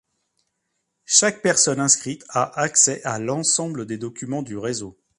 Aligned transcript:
Chaque 1.05 1.43
personne 1.43 1.79
inscrite 1.79 2.25
a 2.29 2.59
accès 2.59 3.03
à 3.03 3.19
l'ensemble 3.19 3.85
des 3.85 3.99
documents 3.99 4.41
du 4.41 4.57
réseau. 4.57 4.97